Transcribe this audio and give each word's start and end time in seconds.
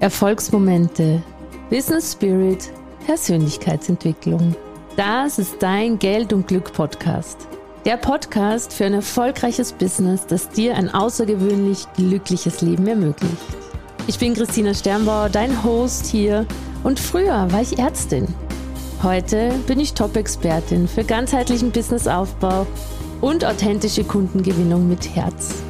Erfolgsmomente, 0.00 1.22
Business 1.70 2.12
Spirit, 2.12 2.70
Persönlichkeitsentwicklung. 3.06 4.54
Das 4.96 5.38
ist 5.38 5.62
dein 5.62 5.98
Geld 5.98 6.32
und 6.32 6.48
Glück 6.48 6.72
Podcast. 6.72 7.46
Der 7.84 7.96
Podcast 7.96 8.72
für 8.72 8.86
ein 8.86 8.94
erfolgreiches 8.94 9.72
Business, 9.72 10.26
das 10.26 10.48
dir 10.48 10.74
ein 10.76 10.90
außergewöhnlich 10.90 11.86
glückliches 11.96 12.60
Leben 12.60 12.86
ermöglicht. 12.86 13.36
Ich 14.06 14.18
bin 14.18 14.34
Christina 14.34 14.74
Sternbauer, 14.74 15.28
dein 15.28 15.62
Host 15.62 16.06
hier 16.06 16.44
und 16.82 16.98
früher 16.98 17.50
war 17.52 17.62
ich 17.62 17.78
Ärztin. 17.78 18.26
Heute 19.02 19.52
bin 19.66 19.78
ich 19.80 19.94
Top-Expertin 19.94 20.88
für 20.88 21.04
ganzheitlichen 21.04 21.70
Businessaufbau 21.70 22.66
und 23.20 23.44
authentische 23.44 24.04
Kundengewinnung 24.04 24.88
mit 24.88 25.14
Herz. 25.14 25.62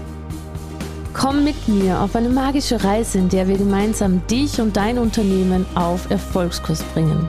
Komm 1.14 1.44
mit 1.44 1.68
mir 1.68 2.00
auf 2.00 2.16
eine 2.16 2.28
magische 2.28 2.82
Reise, 2.82 3.18
in 3.18 3.28
der 3.28 3.46
wir 3.46 3.56
gemeinsam 3.56 4.26
dich 4.26 4.60
und 4.60 4.76
dein 4.76 4.98
Unternehmen 4.98 5.64
auf 5.76 6.10
Erfolgskurs 6.10 6.82
bringen. 6.92 7.28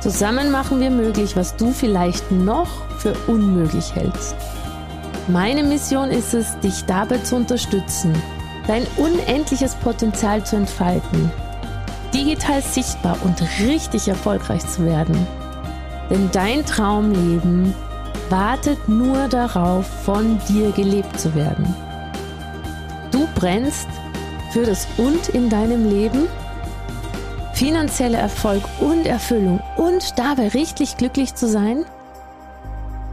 Zusammen 0.00 0.50
machen 0.50 0.80
wir 0.80 0.90
möglich, 0.90 1.36
was 1.36 1.54
du 1.56 1.72
vielleicht 1.72 2.32
noch 2.32 2.68
für 2.98 3.12
unmöglich 3.26 3.94
hältst. 3.94 4.34
Meine 5.28 5.62
Mission 5.62 6.08
ist 6.08 6.32
es, 6.32 6.58
dich 6.60 6.86
dabei 6.86 7.18
zu 7.18 7.36
unterstützen, 7.36 8.14
dein 8.66 8.86
unendliches 8.96 9.74
Potenzial 9.74 10.42
zu 10.42 10.56
entfalten, 10.56 11.30
digital 12.14 12.62
sichtbar 12.62 13.18
und 13.24 13.42
richtig 13.60 14.08
erfolgreich 14.08 14.66
zu 14.66 14.86
werden. 14.86 15.26
Denn 16.08 16.30
dein 16.32 16.64
Traumleben 16.64 17.74
wartet 18.30 18.88
nur 18.88 19.28
darauf, 19.28 19.86
von 20.04 20.38
dir 20.48 20.70
gelebt 20.72 21.20
zu 21.20 21.34
werden. 21.34 21.74
Brennst 23.38 23.86
für 24.50 24.64
das 24.64 24.88
Und 24.96 25.28
in 25.28 25.48
deinem 25.48 25.88
Leben, 25.88 26.26
finanzieller 27.54 28.18
Erfolg 28.18 28.64
und 28.80 29.06
Erfüllung 29.06 29.60
und 29.76 30.18
dabei 30.18 30.48
richtig 30.48 30.96
glücklich 30.96 31.36
zu 31.36 31.46
sein? 31.46 31.84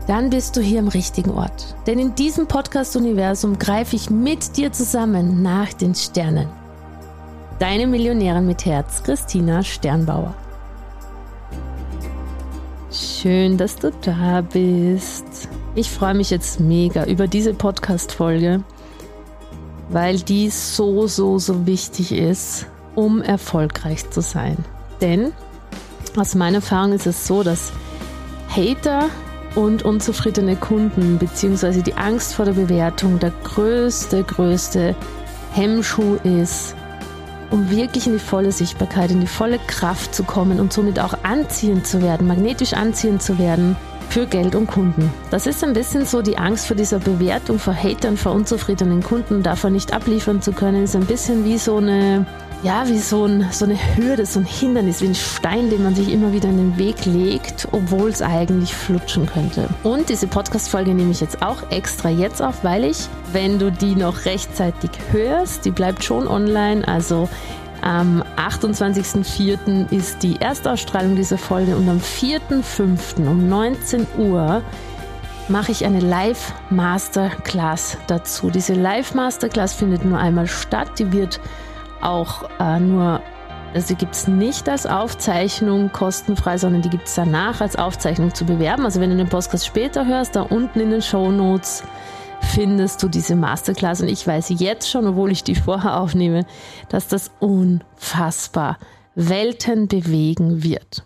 Dann 0.08 0.32
bist 0.32 0.58
du 0.58 0.62
hier 0.62 0.80
im 0.80 0.88
richtigen 0.88 1.30
Ort. 1.30 1.76
Denn 1.86 2.00
in 2.00 2.16
diesem 2.16 2.48
Podcast-Universum 2.48 3.60
greife 3.60 3.96
ich 3.96 4.10
mit 4.10 4.58
dir 4.58 4.72
zusammen 4.72 5.44
nach 5.44 5.74
den 5.74 5.94
Sternen. 5.94 6.50
Deine 7.60 7.86
Millionärin 7.86 8.48
mit 8.48 8.66
Herz, 8.66 9.04
Christina 9.04 9.62
Sternbauer. 9.62 10.34
Schön, 12.92 13.58
dass 13.58 13.76
du 13.76 13.92
da 14.02 14.42
bist. 14.42 15.50
Ich 15.76 15.92
freue 15.92 16.16
mich 16.16 16.32
jetzt 16.32 16.60
mega 16.60 17.06
über 17.06 17.28
diese 17.28 17.54
Podcast-Folge 17.54 18.64
weil 19.90 20.20
die 20.20 20.50
so, 20.50 21.08
so, 21.08 21.40
so 21.40 21.66
wichtig 21.66 22.12
ist, 22.12 22.68
um 22.96 23.22
erfolgreich 23.22 24.10
zu 24.10 24.22
sein. 24.22 24.58
Denn 25.02 25.34
aus 26.16 26.36
meiner 26.36 26.58
Erfahrung 26.58 26.94
ist 26.94 27.08
es 27.08 27.28
so, 27.28 27.44
dass 27.44 27.74
Hater 28.50 29.10
und 29.56 29.84
unzufriedene 29.84 30.56
Kunden 30.56 31.18
beziehungsweise 31.18 31.82
die 31.82 31.94
Angst 31.96 32.36
vor 32.36 32.46
der 32.46 32.54
Bewertung 32.54 33.20
der 33.20 33.32
größte, 33.44 34.24
größte 34.24 34.96
Hemmschuh 35.54 36.16
ist, 36.24 36.76
um 37.52 37.70
wirklich 37.70 38.08
in 38.08 38.14
die 38.14 38.20
volle 38.20 38.52
Sichtbarkeit, 38.52 39.12
in 39.12 39.22
die 39.22 39.28
volle 39.28 39.60
Kraft 39.68 40.14
zu 40.14 40.24
kommen 40.24 40.60
und 40.60 40.74
somit 40.74 41.00
auch 41.00 41.14
anziehend 41.24 41.88
zu 41.88 42.02
werden, 42.02 42.28
magnetisch 42.28 42.74
anziehend 42.74 43.22
zu 43.22 43.38
werden 43.40 43.76
für 44.10 44.26
Geld 44.26 44.56
und 44.56 44.68
Kunden. 44.68 45.12
Das 45.32 45.48
ist 45.48 45.64
ein 45.64 45.74
bisschen 45.74 46.06
so 46.06 46.22
die 46.22 46.38
Angst 46.38 46.68
vor 46.68 46.76
dieser 46.76 47.00
Bewertung, 47.00 47.60
vor 47.60 47.74
Hatern, 47.74 48.18
vor 48.18 48.32
unzufriedenen 48.34 49.04
Kunden, 49.04 49.44
davon 49.44 49.74
nicht 49.74 49.94
abliefern 49.94 50.42
zu 50.42 50.52
können, 50.52 50.84
ist 50.84 50.96
ein 50.96 51.06
bisschen 51.06 51.46
wie 51.46 51.58
so 51.58 51.78
eine, 51.78 52.26
ja, 52.64 52.88
wie 52.88 52.98
so, 52.98 53.26
ein, 53.26 53.48
so 53.52 53.66
eine 53.66 53.78
Hürde, 53.96 54.26
so 54.26 54.40
ein 54.40 54.46
Hindernis, 54.46 55.02
wie 55.02 55.08
ein 55.08 55.16
Stein, 55.16 55.70
den 55.70 55.84
man 55.84 55.96
sich 55.96 56.12
immer 56.12 56.34
wieder 56.34 56.50
in 56.50 56.58
den 56.58 56.78
Weg 56.78 57.06
legt, 57.06 57.68
obwohl 57.72 58.10
es 58.10 58.22
eigentlich 58.22 58.74
flutschen 58.74 59.26
könnte. 59.26 59.70
Und 59.84 60.10
diese 60.10 60.28
Podcast-Folge 60.28 60.94
nehme 60.94 61.12
ich 61.12 61.22
jetzt 61.22 61.42
auch 61.42 61.70
extra 61.72 62.10
jetzt 62.10 62.42
auf, 62.42 62.64
weil 62.64 62.86
ich, 62.86 63.08
wenn 63.34 63.60
du 63.60 63.72
die 63.72 63.96
noch 63.96 64.26
rechtzeitig 64.26 64.90
hörst, 65.12 65.66
die 65.66 65.72
bleibt 65.72 66.04
schon 66.04 66.28
online, 66.28 66.88
also 66.88 67.30
am 67.86 68.24
28.04. 68.36 69.92
ist 69.92 70.24
die 70.24 70.42
Erstausstrahlung 70.42 71.16
dieser 71.16 71.38
Folge 71.38 71.76
und 71.76 71.88
am 71.88 72.00
4.05. 72.00 73.28
um 73.28 73.48
19 73.48 74.08
Uhr 74.18 74.64
mache 75.50 75.72
ich 75.72 75.86
eine 75.86 76.00
Live-Masterclass 76.00 78.00
dazu. 78.08 78.50
Diese 78.50 78.74
Live-Masterclass 78.74 79.76
findet 79.76 80.04
nur 80.04 80.18
einmal 80.18 80.48
statt. 80.48 80.98
Die 80.98 81.12
wird 81.12 81.40
auch 82.02 82.50
äh, 82.60 82.80
nur, 82.80 83.22
also 83.76 83.94
gibt 83.94 84.16
es 84.16 84.28
nicht 84.28 84.68
als 84.68 84.88
Aufzeichnung 84.88 85.92
kostenfrei, 85.92 86.58
sondern 86.58 86.82
die 86.82 86.90
gibt 86.90 87.08
es 87.08 87.14
danach 87.14 87.62
als 87.62 87.76
Aufzeichnung 87.76 88.34
zu 88.34 88.46
bewerben. 88.46 88.86
Also 88.86 89.00
wenn 89.00 89.12
du 89.12 89.18
den 89.18 89.30
Podcast 89.30 89.64
später 89.64 90.08
hörst, 90.08 90.36
da 90.36 90.42
unten 90.42 90.80
in 90.80 90.90
den 90.90 91.04
Show 91.04 91.32
Notes 91.32 91.84
findest 92.54 93.04
du 93.04 93.08
diese 93.08 93.36
Masterclass. 93.36 94.02
Und 94.02 94.08
ich 94.08 94.26
weiß 94.26 94.54
jetzt 94.58 94.90
schon, 94.90 95.08
obwohl 95.08 95.32
ich 95.32 95.44
die 95.44 95.56
vorher 95.56 96.00
aufnehme, 96.00 96.46
dass 96.90 97.08
das 97.08 97.32
unfassbar 97.40 98.78
Welten 99.16 99.88
bewegen 99.88 100.64
wird. 100.64 101.04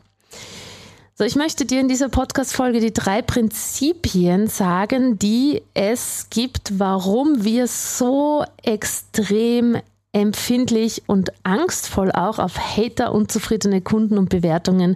So, 1.16 1.26
ich 1.26 1.36
möchte 1.36 1.66
dir 1.66 1.82
in 1.82 1.90
dieser 1.90 2.08
Podcast-Folge 2.08 2.80
die 2.80 2.94
drei 2.94 3.22
Prinzipien 3.22 4.48
sagen, 4.48 5.20
die 5.20 5.62
es 5.74 6.28
gibt, 6.30 6.80
warum 6.80 7.44
wir 7.44 7.68
so 7.68 8.46
extrem 8.64 9.78
empfindlich 10.14 11.04
und 11.08 11.32
angstvoll 11.44 12.12
auch 12.12 12.40
auf 12.40 12.58
Hater, 12.58 13.14
unzufriedene 13.14 13.82
Kunden 13.82 14.18
und 14.18 14.30
Bewertungen 14.30 14.96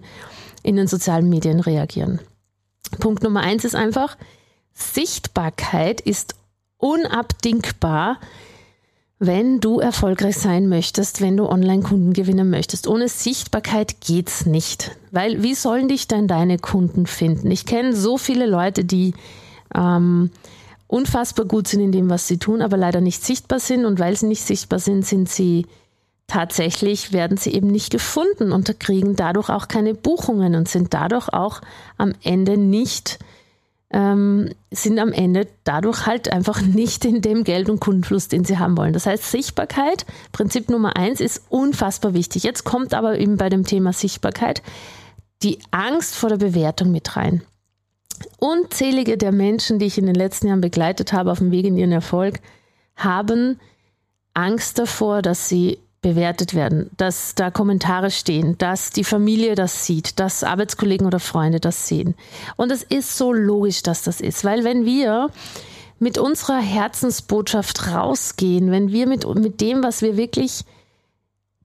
in 0.64 0.78
den 0.78 0.88
sozialen 0.88 1.28
Medien 1.30 1.60
reagieren. 1.60 2.20
Punkt 3.00 3.22
Nummer 3.24 3.42
eins 3.42 3.66
ist 3.66 3.76
einfach, 3.76 4.18
Sichtbarkeit 4.74 6.02
ist 6.02 6.36
unabdingbar, 6.78 8.20
wenn 9.20 9.62
du 9.62 9.80
erfolgreich 9.80 10.38
sein 10.38 10.68
möchtest, 10.68 11.22
wenn 11.22 11.38
du 11.38 11.48
Online-Kunden 11.48 12.12
gewinnen 12.12 12.50
möchtest. 12.50 12.88
Ohne 12.88 13.08
Sichtbarkeit 13.08 14.02
geht's 14.02 14.46
nicht. 14.46 14.92
Weil 15.12 15.42
wie 15.44 15.56
sollen 15.56 15.88
dich 15.88 16.08
denn 16.08 16.28
deine 16.28 16.58
Kunden 16.58 17.06
finden? 17.06 17.50
Ich 17.50 17.66
kenne 17.66 17.96
so 17.96 18.18
viele 18.18 18.46
Leute, 18.46 18.84
die 18.84 19.14
ähm, 19.74 20.30
unfassbar 20.88 21.46
gut 21.46 21.70
sind 21.70 21.80
in 21.80 21.94
dem, 21.94 22.10
was 22.10 22.28
sie 22.28 22.38
tun, 22.38 22.62
aber 22.62 22.76
leider 22.76 23.00
nicht 23.00 23.24
sichtbar 23.24 23.60
sind. 23.60 23.86
Und 23.86 23.98
weil 23.98 24.18
sie 24.18 24.28
nicht 24.28 24.44
sichtbar 24.44 24.80
sind, 24.80 25.06
sind 25.06 25.30
sie 25.30 25.68
tatsächlich, 26.28 27.14
werden 27.14 27.38
sie 27.38 27.54
eben 27.54 27.68
nicht 27.68 27.92
gefunden 27.92 28.52
und 28.52 28.80
kriegen 28.80 29.16
dadurch 29.16 29.50
auch 29.50 29.70
keine 29.70 29.94
Buchungen 29.94 30.56
und 30.56 30.68
sind 30.68 30.94
dadurch 30.94 31.30
auch 31.30 31.62
am 31.98 32.14
Ende 32.24 32.58
nicht 32.58 33.20
ähm, 33.94 34.50
sind 34.72 35.00
am 35.00 35.14
Ende 35.14 35.48
dadurch 35.64 36.06
halt 36.06 36.32
einfach 36.34 36.62
nicht 36.62 37.06
in 37.06 37.22
dem 37.22 37.44
Geld- 37.44 37.70
und 37.70 37.80
Kundenfluss, 37.80 38.28
den 38.28 38.44
sie 38.44 38.58
haben 38.58 38.76
wollen. 38.76 38.94
Das 38.94 39.06
heißt, 39.06 39.32
Sichtbarkeit, 39.32 40.06
Prinzip 40.32 40.70
Nummer 40.70 40.98
eins, 40.98 41.22
ist 41.22 41.44
unfassbar 41.50 42.14
wichtig. 42.14 42.44
Jetzt 42.44 42.64
kommt 42.64 42.94
aber 42.94 43.20
eben 43.20 43.38
bei 43.38 43.50
dem 43.50 43.64
Thema 43.64 43.94
Sichtbarkeit 43.94 44.62
die 45.44 45.60
Angst 45.72 46.16
vor 46.16 46.30
der 46.30 46.38
Bewertung 46.38 46.92
mit 46.92 47.16
rein. 47.16 47.44
Unzählige 48.40 49.18
der 49.18 49.32
Menschen, 49.32 49.80
die 49.80 49.86
ich 49.86 49.98
in 49.98 50.06
den 50.06 50.16
letzten 50.16 50.48
Jahren 50.48 50.62
begleitet 50.62 51.14
habe 51.14 51.32
auf 51.32 51.40
dem 51.40 51.52
Weg 51.52 51.66
in 51.66 51.78
ihren 51.78 51.92
Erfolg, 51.92 52.40
haben 52.96 53.60
Angst 54.34 54.80
davor, 54.80 55.22
dass 55.22 55.50
sie 55.50 55.80
bewertet 56.04 56.54
werden, 56.54 56.92
dass 56.98 57.34
da 57.34 57.50
Kommentare 57.50 58.12
stehen, 58.12 58.56
dass 58.60 58.92
die 58.92 59.04
Familie 59.04 59.56
das 59.56 59.88
sieht, 59.88 60.20
dass 60.20 60.44
Arbeitskollegen 60.44 61.08
oder 61.08 61.20
Freunde 61.20 61.60
das 61.60 61.88
sehen. 61.88 62.14
Und 62.56 62.72
es 62.72 62.84
ist 62.84 63.18
so 63.18 63.34
logisch, 63.34 63.82
dass 63.82 64.04
das 64.04 64.22
ist, 64.22 64.46
weil 64.46 64.64
wenn 64.64 64.86
wir 64.86 65.32
mit 65.98 66.20
unserer 66.20 66.60
Herzensbotschaft 66.60 67.88
rausgehen, 67.88 68.70
wenn 68.70 68.92
wir 68.92 69.08
mit, 69.08 69.26
mit 69.36 69.62
dem, 69.62 69.82
was 69.82 70.04
wir 70.04 70.18
wirklich 70.18 70.66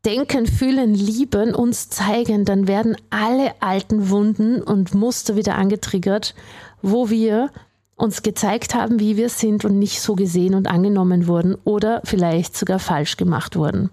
denken, 0.04 0.46
fühlen, 0.46 0.94
lieben, 0.94 1.54
uns 1.54 1.90
zeigen, 1.90 2.44
dann 2.44 2.68
werden 2.68 2.96
alle 3.10 3.52
alten 3.60 4.08
Wunden 4.08 4.62
und 4.62 4.94
Muster 4.94 5.36
wieder 5.36 5.56
angetriggert, 5.56 6.34
wo 6.80 7.10
wir 7.10 7.50
uns 7.98 8.22
gezeigt 8.22 8.74
haben, 8.74 9.00
wie 9.00 9.16
wir 9.16 9.28
sind 9.28 9.64
und 9.64 9.78
nicht 9.78 10.00
so 10.00 10.14
gesehen 10.14 10.54
und 10.54 10.68
angenommen 10.68 11.26
wurden 11.26 11.56
oder 11.64 12.00
vielleicht 12.04 12.56
sogar 12.56 12.78
falsch 12.78 13.16
gemacht 13.16 13.56
wurden. 13.56 13.90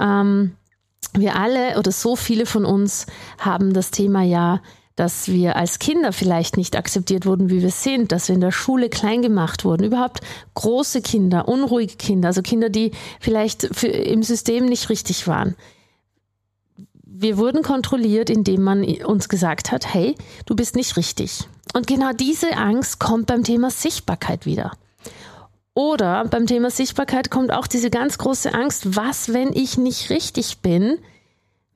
Ähm, 0.00 0.52
wir 1.14 1.36
alle 1.36 1.78
oder 1.78 1.90
so 1.90 2.16
viele 2.16 2.46
von 2.46 2.64
uns 2.64 3.06
haben 3.38 3.72
das 3.72 3.90
Thema 3.90 4.22
ja, 4.22 4.62
dass 4.94 5.28
wir 5.28 5.56
als 5.56 5.78
Kinder 5.78 6.12
vielleicht 6.12 6.56
nicht 6.56 6.76
akzeptiert 6.76 7.24
wurden, 7.24 7.50
wie 7.50 7.62
wir 7.62 7.70
sind, 7.70 8.10
dass 8.10 8.28
wir 8.28 8.34
in 8.34 8.40
der 8.40 8.50
Schule 8.50 8.88
klein 8.88 9.22
gemacht 9.22 9.64
wurden, 9.64 9.84
überhaupt 9.84 10.20
große 10.54 11.02
Kinder, 11.02 11.46
unruhige 11.46 11.94
Kinder, 11.96 12.28
also 12.28 12.42
Kinder, 12.42 12.68
die 12.68 12.90
vielleicht 13.20 13.64
im 13.84 14.22
System 14.22 14.66
nicht 14.66 14.90
richtig 14.90 15.26
waren. 15.28 15.54
Wir 17.04 17.36
wurden 17.38 17.62
kontrolliert, 17.62 18.28
indem 18.28 18.62
man 18.62 18.84
uns 18.84 19.28
gesagt 19.28 19.72
hat, 19.72 19.92
hey, 19.92 20.14
du 20.46 20.54
bist 20.54 20.76
nicht 20.76 20.96
richtig. 20.96 21.48
Und 21.74 21.86
genau 21.86 22.12
diese 22.12 22.56
Angst 22.56 22.98
kommt 22.98 23.26
beim 23.26 23.44
Thema 23.44 23.70
Sichtbarkeit 23.70 24.46
wieder. 24.46 24.72
Oder 25.74 26.24
beim 26.24 26.46
Thema 26.46 26.70
Sichtbarkeit 26.70 27.30
kommt 27.30 27.52
auch 27.52 27.68
diese 27.68 27.88
ganz 27.88 28.18
große 28.18 28.52
Angst, 28.52 28.96
was, 28.96 29.32
wenn 29.32 29.52
ich 29.52 29.78
nicht 29.78 30.10
richtig 30.10 30.58
bin 30.58 30.98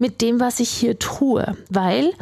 mit 0.03 0.21
dem, 0.21 0.41
was 0.41 0.59
ich 0.59 0.71
hier 0.71 0.99
tue? 0.99 1.57
Weil, 1.71 2.13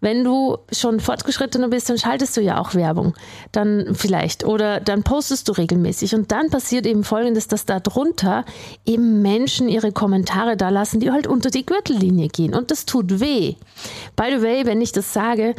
wenn 0.00 0.22
du 0.22 0.58
schon 0.70 1.00
fortgeschrittener 1.00 1.68
bist, 1.68 1.88
dann 1.88 1.96
schaltest 1.96 2.36
du 2.36 2.42
ja 2.42 2.60
auch 2.60 2.74
Werbung. 2.74 3.14
Dann 3.52 3.94
vielleicht. 3.94 4.44
Oder 4.44 4.80
dann 4.80 5.02
postest 5.02 5.48
du 5.48 5.52
regelmäßig. 5.52 6.14
Und 6.14 6.30
dann 6.30 6.50
passiert 6.50 6.86
eben 6.86 7.02
Folgendes, 7.04 7.48
dass 7.48 7.64
da 7.64 7.80
drunter 7.80 8.44
eben 8.84 9.22
Menschen 9.22 9.70
ihre 9.70 9.92
Kommentare 9.92 10.58
da 10.58 10.68
lassen, 10.68 11.00
die 11.00 11.10
halt 11.10 11.26
unter 11.26 11.48
die 11.48 11.64
Gürtellinie 11.64 12.28
gehen. 12.28 12.54
Und 12.54 12.70
das 12.70 12.84
tut 12.84 13.20
weh. 13.20 13.54
By 14.14 14.26
the 14.36 14.42
way, 14.42 14.66
wenn 14.66 14.82
ich 14.82 14.92
das 14.92 15.14
sage, 15.14 15.54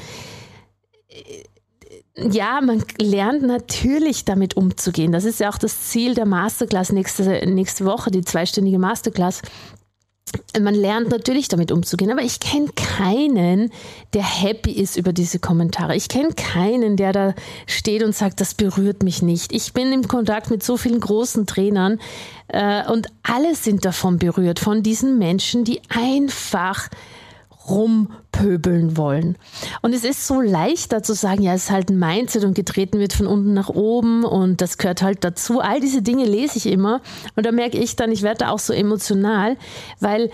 ja, 2.16 2.60
man 2.62 2.84
lernt 2.98 3.44
natürlich 3.44 4.25
damit 4.25 4.58
umzugehen. 4.58 5.12
Das 5.12 5.24
ist 5.24 5.40
ja 5.40 5.50
auch 5.50 5.58
das 5.58 5.90
Ziel 5.90 6.13
der 6.13 6.25
Masterclass 6.25 6.92
nächste, 6.92 7.46
nächste 7.48 7.86
Woche, 7.86 8.12
die 8.12 8.22
zweistündige 8.22 8.80
Masterclass. 8.80 9.42
Man 10.62 10.75
lernt 10.75 11.10
natürlich 11.10 11.48
damit 11.48 11.72
umzugehen, 11.72 12.12
aber 12.12 12.22
ich 12.22 12.40
kenne 12.40 12.69
keinen, 12.75 13.72
der 14.13 14.24
happy 14.24 14.72
ist 14.72 14.96
über 14.96 15.13
diese 15.13 15.40
Kommentare. 15.40 15.96
Ich 15.96 16.08
kenne 16.08 16.34
keinen, 16.34 16.96
der 16.96 17.12
da 17.12 17.34
steht 17.66 18.04
und 18.04 18.16
sagt, 18.16 18.40
das 18.40 18.54
berührt 18.54 19.04
mich 19.04 19.22
nicht. 19.22 19.52
Ich 19.52 19.74
bin 19.74 19.92
im 19.92 20.07
Kontakt 20.07 20.50
mit 20.50 20.64
so 20.64 20.78
vielen 20.78 21.00
großen 21.00 21.48
Trainern 21.48 22.00
äh, 22.48 22.90
und 22.90 23.07
alle 23.24 23.56
sind 23.56 23.84
davon 23.84 24.19
berührt, 24.19 24.60
von 24.60 24.84
diesen 24.84 25.18
Menschen, 25.18 25.64
die 25.66 25.81
einfach 25.90 26.90
rumpöbeln 27.69 28.98
wollen. 28.98 29.38
Und 29.81 29.94
es 29.94 30.04
ist 30.04 30.28
so 30.28 30.42
leichter 30.42 31.04
zu 31.04 31.13
sagen, 31.13 31.44
ja, 31.44 31.54
es 31.54 31.66
ist 31.66 31.72
halt 31.72 31.90
ein 31.90 32.00
Mindset 32.00 32.44
und 32.44 32.54
getreten 32.54 33.00
wird 33.00 33.13
von 33.13 33.28
unten 33.28 33.54
nach 33.54 33.69
oben 33.69 34.24
und 34.24 34.62
das 34.62 34.78
gehört 34.78 35.02
halt 35.02 35.24
dazu. 35.24 35.60
All 35.60 35.80
diese 35.80 36.02
Dinge 36.02 36.25
lese 36.25 36.58
ich 36.58 36.66
immer 36.66 37.02
und 37.36 37.46
da 37.46 37.52
merke 37.52 37.78
ich 37.78 37.96
dann, 37.96 38.12
ich 38.12 38.24
werde 38.24 38.40
da 38.40 38.50
auch 38.50 38.60
so 38.60 38.74
emotional, 38.74 39.58
weil 40.00 40.31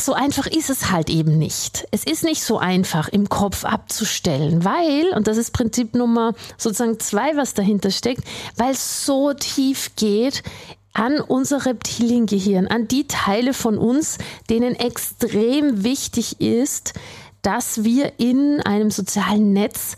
so 0.00 0.12
einfach 0.12 0.46
ist 0.46 0.70
es 0.70 0.90
halt 0.90 1.10
eben 1.10 1.38
nicht. 1.38 1.86
Es 1.90 2.04
ist 2.04 2.22
nicht 2.22 2.42
so 2.42 2.58
einfach 2.58 3.08
im 3.08 3.28
Kopf 3.28 3.64
abzustellen, 3.64 4.64
weil, 4.64 5.08
und 5.16 5.26
das 5.26 5.36
ist 5.36 5.52
Prinzip 5.52 5.94
Nummer 5.94 6.34
sozusagen 6.56 7.00
zwei, 7.00 7.36
was 7.36 7.54
dahinter 7.54 7.90
steckt, 7.90 8.22
weil 8.56 8.72
es 8.72 9.04
so 9.04 9.32
tief 9.32 9.92
geht 9.96 10.42
an 10.94 11.20
unser 11.20 11.66
Reptiliengehirn, 11.66 12.68
an 12.68 12.88
die 12.88 13.06
Teile 13.06 13.52
von 13.52 13.76
uns, 13.76 14.18
denen 14.48 14.74
extrem 14.76 15.84
wichtig 15.84 16.40
ist, 16.40 16.94
dass 17.42 17.84
wir 17.84 18.12
in 18.18 18.60
einem 18.62 18.90
sozialen 18.90 19.52
Netz 19.52 19.96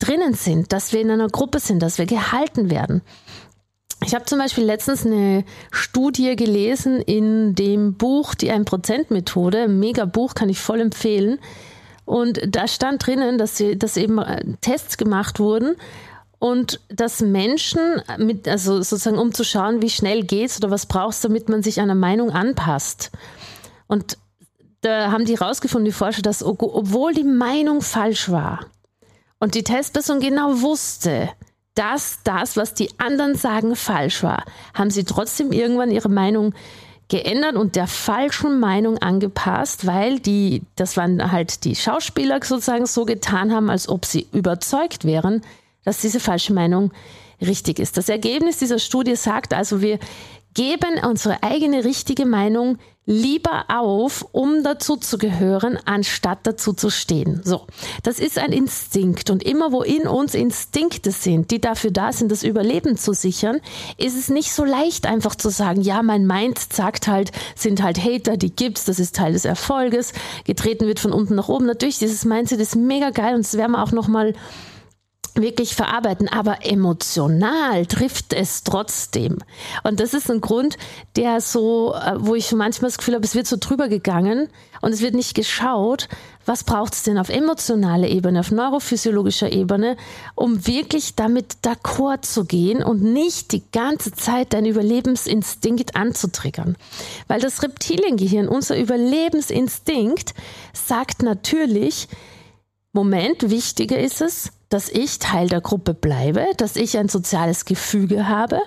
drinnen 0.00 0.34
sind, 0.34 0.72
dass 0.72 0.92
wir 0.92 1.00
in 1.00 1.10
einer 1.10 1.28
Gruppe 1.28 1.60
sind, 1.60 1.82
dass 1.82 1.98
wir 1.98 2.06
gehalten 2.06 2.70
werden. 2.70 3.02
Ich 4.04 4.14
habe 4.14 4.24
zum 4.24 4.38
Beispiel 4.38 4.64
letztens 4.64 5.06
eine 5.06 5.44
Studie 5.70 6.36
gelesen 6.36 7.00
in 7.00 7.54
dem 7.54 7.94
Buch 7.94 8.34
Die 8.34 8.52
1%-Methode, 8.52 9.68
mega 9.68 10.04
Buch, 10.04 10.34
kann 10.34 10.48
ich 10.48 10.58
voll 10.58 10.80
empfehlen. 10.80 11.38
Und 12.04 12.40
da 12.46 12.68
stand 12.68 13.06
drinnen, 13.06 13.38
dass, 13.38 13.56
sie, 13.56 13.78
dass 13.78 13.96
eben 13.96 14.18
äh, 14.18 14.44
Tests 14.60 14.98
gemacht 14.98 15.38
wurden 15.38 15.76
und 16.44 16.78
dass 16.90 17.22
Menschen 17.22 18.02
mit, 18.18 18.46
also 18.46 18.82
sozusagen 18.82 19.16
um 19.16 19.32
zu 19.32 19.44
schauen, 19.44 19.80
wie 19.80 19.88
schnell 19.88 20.24
geht's 20.24 20.58
oder 20.58 20.70
was 20.70 20.84
brauchst, 20.84 21.24
damit 21.24 21.48
man 21.48 21.62
sich 21.62 21.80
einer 21.80 21.94
Meinung 21.94 22.32
anpasst. 22.32 23.10
Und 23.86 24.18
da 24.82 25.10
haben 25.10 25.24
die 25.24 25.36
rausgefunden, 25.36 25.86
die 25.86 25.96
Forscher, 25.96 26.20
dass 26.20 26.42
obwohl 26.42 27.14
die 27.14 27.24
Meinung 27.24 27.80
falsch 27.80 28.28
war 28.28 28.66
und 29.38 29.54
die 29.54 29.62
Testperson 29.62 30.20
genau 30.20 30.60
wusste, 30.60 31.30
dass 31.74 32.18
das, 32.24 32.58
was 32.58 32.74
die 32.74 32.90
anderen 32.98 33.36
sagen, 33.36 33.74
falsch 33.74 34.22
war, 34.22 34.44
haben 34.74 34.90
sie 34.90 35.04
trotzdem 35.04 35.50
irgendwann 35.50 35.90
ihre 35.90 36.10
Meinung 36.10 36.52
geändert 37.08 37.56
und 37.56 37.74
der 37.74 37.86
falschen 37.86 38.60
Meinung 38.60 38.98
angepasst, 38.98 39.86
weil 39.86 40.18
die, 40.18 40.60
das 40.76 40.98
waren 40.98 41.32
halt 41.32 41.64
die 41.64 41.74
Schauspieler 41.74 42.40
sozusagen 42.44 42.84
so 42.84 43.06
getan 43.06 43.50
haben, 43.50 43.70
als 43.70 43.88
ob 43.88 44.04
sie 44.04 44.26
überzeugt 44.30 45.06
wären, 45.06 45.40
dass 45.84 46.00
diese 46.00 46.20
falsche 46.20 46.52
Meinung 46.52 46.92
richtig 47.40 47.78
ist. 47.78 47.96
Das 47.96 48.08
Ergebnis 48.08 48.58
dieser 48.58 48.78
Studie 48.78 49.16
sagt 49.16 49.54
also, 49.54 49.80
wir 49.80 49.98
geben 50.54 51.00
unsere 51.04 51.42
eigene 51.42 51.84
richtige 51.84 52.26
Meinung 52.26 52.78
lieber 53.06 53.66
auf, 53.68 54.24
um 54.32 54.62
dazu 54.62 54.96
zu 54.96 55.18
gehören, 55.18 55.78
anstatt 55.84 56.38
dazu 56.44 56.72
zu 56.72 56.88
stehen. 56.88 57.42
So, 57.44 57.66
das 58.02 58.18
ist 58.18 58.38
ein 58.38 58.50
Instinkt 58.50 59.28
und 59.28 59.42
immer 59.42 59.72
wo 59.72 59.82
in 59.82 60.06
uns 60.06 60.34
Instinkte 60.34 61.10
sind, 61.10 61.50
die 61.50 61.60
dafür 61.60 61.90
da 61.90 62.12
sind, 62.12 62.32
das 62.32 62.42
Überleben 62.42 62.96
zu 62.96 63.12
sichern, 63.12 63.60
ist 63.98 64.16
es 64.16 64.30
nicht 64.30 64.52
so 64.52 64.64
leicht 64.64 65.06
einfach 65.06 65.34
zu 65.34 65.50
sagen, 65.50 65.82
ja, 65.82 66.02
mein 66.02 66.26
Mind 66.26 66.58
sagt 66.72 67.06
halt, 67.06 67.32
sind 67.54 67.82
halt 67.82 68.02
Hater, 68.02 68.38
die 68.38 68.54
gibt's, 68.54 68.84
das 68.84 68.98
ist 68.98 69.16
Teil 69.16 69.34
des 69.34 69.44
Erfolges, 69.44 70.14
getreten 70.44 70.86
wird 70.86 71.00
von 71.00 71.12
unten 71.12 71.34
nach 71.34 71.48
oben. 71.48 71.66
Natürlich, 71.66 71.98
dieses 71.98 72.24
Mindset 72.24 72.60
ist 72.60 72.74
mega 72.74 73.10
geil 73.10 73.34
und 73.34 73.44
das 73.44 73.58
werden 73.58 73.72
wir 73.72 73.82
auch 73.82 73.92
noch 73.92 74.08
mal 74.08 74.32
wirklich 75.34 75.74
verarbeiten, 75.74 76.28
aber 76.28 76.64
emotional 76.64 77.86
trifft 77.86 78.32
es 78.32 78.62
trotzdem. 78.62 79.38
Und 79.82 80.00
das 80.00 80.14
ist 80.14 80.30
ein 80.30 80.40
Grund, 80.40 80.76
der 81.16 81.40
so, 81.40 81.94
äh, 81.94 82.14
wo 82.18 82.34
ich 82.34 82.52
manchmal 82.52 82.90
das 82.90 82.98
Gefühl 82.98 83.14
habe, 83.14 83.24
es 83.24 83.34
wird 83.34 83.46
so 83.46 83.56
drüber 83.58 83.88
gegangen 83.88 84.48
und 84.80 84.92
es 84.92 85.00
wird 85.00 85.14
nicht 85.14 85.34
geschaut, 85.34 86.08
was 86.46 86.64
braucht 86.64 86.94
es 86.94 87.02
denn 87.02 87.18
auf 87.18 87.30
emotionaler 87.30 88.08
Ebene, 88.08 88.40
auf 88.40 88.50
neurophysiologischer 88.50 89.50
Ebene, 89.50 89.96
um 90.34 90.66
wirklich 90.66 91.14
damit 91.14 91.56
d'accord 91.64 92.22
zu 92.22 92.44
gehen 92.44 92.82
und 92.82 93.02
nicht 93.02 93.52
die 93.52 93.62
ganze 93.72 94.12
Zeit 94.12 94.52
dein 94.52 94.66
Überlebensinstinkt 94.66 95.96
anzutriggern. 95.96 96.76
Weil 97.28 97.40
das 97.40 97.62
Reptiliengehirn, 97.62 98.46
unser 98.46 98.78
Überlebensinstinkt, 98.78 100.34
sagt 100.74 101.22
natürlich, 101.22 102.08
Moment, 102.94 103.50
wichtiger 103.50 103.98
ist 103.98 104.20
es, 104.20 104.52
dass 104.68 104.88
ich 104.88 105.18
Teil 105.18 105.48
der 105.48 105.60
Gruppe 105.60 105.94
bleibe, 105.94 106.46
dass 106.58 106.76
ich 106.76 106.96
ein 106.96 107.08
soziales 107.08 107.64
Gefüge 107.64 108.28
habe, 108.28 108.60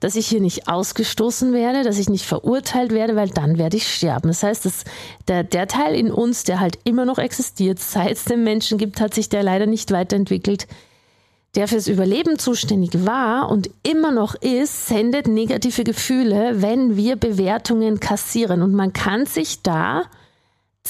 dass 0.00 0.16
ich 0.16 0.26
hier 0.26 0.42
nicht 0.42 0.68
ausgestoßen 0.68 1.54
werde, 1.54 1.82
dass 1.82 1.98
ich 1.98 2.10
nicht 2.10 2.26
verurteilt 2.26 2.92
werde, 2.92 3.16
weil 3.16 3.30
dann 3.30 3.56
werde 3.56 3.78
ich 3.78 3.88
sterben. 3.90 4.28
Das 4.28 4.42
heißt, 4.42 4.66
dass 4.66 4.84
der, 5.28 5.44
der 5.44 5.66
Teil 5.66 5.94
in 5.94 6.12
uns, 6.12 6.44
der 6.44 6.60
halt 6.60 6.78
immer 6.84 7.06
noch 7.06 7.16
existiert, 7.16 7.78
seit 7.80 8.12
es 8.12 8.26
den 8.26 8.44
Menschen 8.44 8.76
gibt, 8.76 9.00
hat 9.00 9.14
sich 9.14 9.30
der 9.30 9.42
leider 9.42 9.64
nicht 9.64 9.92
weiterentwickelt, 9.92 10.66
der 11.54 11.66
fürs 11.66 11.88
Überleben 11.88 12.38
zuständig 12.38 13.06
war 13.06 13.48
und 13.48 13.70
immer 13.82 14.12
noch 14.12 14.34
ist, 14.34 14.88
sendet 14.88 15.26
negative 15.26 15.84
Gefühle, 15.84 16.60
wenn 16.60 16.98
wir 16.98 17.16
Bewertungen 17.16 17.98
kassieren. 17.98 18.60
Und 18.60 18.74
man 18.74 18.92
kann 18.92 19.24
sich 19.24 19.62
da 19.62 20.02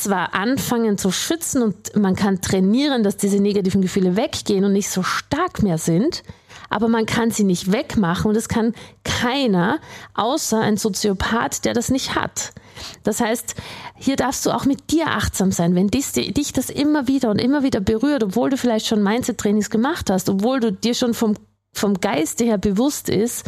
zwar 0.03 0.35
anfangen 0.35 0.99
zu 0.99 1.11
schützen 1.11 1.63
und 1.63 1.97
man 1.97 2.17
kann 2.17 2.41
trainieren, 2.41 3.03
dass 3.03 3.17
diese 3.17 3.41
negativen 3.41 3.83
Gefühle 3.83 4.17
weggehen 4.17 4.65
und 4.65 4.73
nicht 4.73 4.91
so 4.91 5.03
stark 5.03 5.63
mehr 5.63 5.79
sind, 5.79 6.23
aber 6.69 6.89
man 6.89 7.07
kann 7.07 7.31
sie 7.31 7.45
nicht 7.45 7.73
wegmachen 7.73 8.31
und 8.31 8.37
es 8.37 8.49
kann 8.49 8.75
keiner, 9.05 9.79
außer 10.15 10.61
ein 10.61 10.77
Soziopath, 10.77 11.65
der 11.65 11.75
das 11.75 11.91
nicht 11.91 12.15
hat. 12.15 12.53
Das 13.03 13.21
heißt, 13.21 13.55
hier 13.97 14.17
darfst 14.17 14.47
du 14.47 14.51
auch 14.51 14.65
mit 14.65 14.91
dir 14.91 15.09
achtsam 15.09 15.53
sein, 15.53 15.75
wenn 15.75 15.89
dich, 15.89 16.13
dich 16.13 16.53
das 16.53 16.71
immer 16.71 17.09
wieder 17.09 17.31
und 17.31 17.39
immer 17.39 17.63
wieder 17.63 17.81
berührt, 17.81 18.23
obwohl 18.23 18.51
du 18.51 18.57
vielleicht 18.57 18.87
schon 18.87 19.03
Mindset-Trainings 19.03 19.71
gemacht 19.71 20.11
hast, 20.11 20.29
obwohl 20.29 20.61
du 20.61 20.73
dir 20.73 20.95
schon 20.95 21.13
vom, 21.13 21.35
vom 21.75 22.01
Geiste 22.01 22.45
her 22.45 22.59
bewusst 22.59 23.09
ist, 23.09 23.45